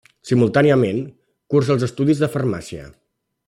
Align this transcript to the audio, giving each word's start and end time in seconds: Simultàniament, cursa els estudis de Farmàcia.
Simultàniament, 0.27 1.03
cursa 1.55 1.75
els 1.77 1.85
estudis 1.89 2.25
de 2.25 2.31
Farmàcia. 2.37 2.91